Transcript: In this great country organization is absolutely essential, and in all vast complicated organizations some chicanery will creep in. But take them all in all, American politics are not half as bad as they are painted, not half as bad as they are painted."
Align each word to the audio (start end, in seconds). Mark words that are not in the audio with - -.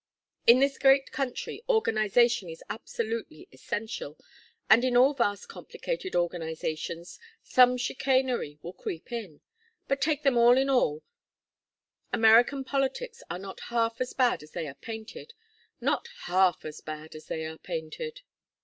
In 0.47 0.57
this 0.57 0.79
great 0.79 1.11
country 1.11 1.63
organization 1.69 2.49
is 2.49 2.63
absolutely 2.71 3.47
essential, 3.51 4.17
and 4.67 4.83
in 4.83 4.97
all 4.97 5.13
vast 5.13 5.47
complicated 5.47 6.15
organizations 6.15 7.19
some 7.43 7.77
chicanery 7.77 8.57
will 8.63 8.73
creep 8.73 9.11
in. 9.11 9.41
But 9.87 10.01
take 10.01 10.23
them 10.23 10.39
all 10.39 10.57
in 10.57 10.71
all, 10.71 11.03
American 12.11 12.63
politics 12.63 13.21
are 13.29 13.37
not 13.37 13.59
half 13.69 14.01
as 14.01 14.13
bad 14.13 14.41
as 14.41 14.53
they 14.53 14.65
are 14.67 14.73
painted, 14.73 15.35
not 15.79 16.07
half 16.23 16.65
as 16.65 16.81
bad 16.81 17.13
as 17.13 17.27
they 17.27 17.45
are 17.45 17.59
painted." 17.59 18.21